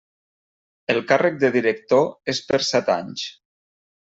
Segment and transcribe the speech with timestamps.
[0.93, 3.29] El càrrec de director és per set anys.